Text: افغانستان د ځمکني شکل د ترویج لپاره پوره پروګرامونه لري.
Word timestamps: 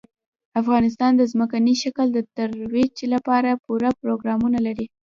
افغانستان 0.61 1.11
د 1.17 1.21
ځمکني 1.31 1.73
شکل 1.83 2.07
د 2.13 2.19
ترویج 2.35 2.95
لپاره 3.13 3.59
پوره 3.65 3.89
پروګرامونه 4.01 4.57
لري. 4.67 4.85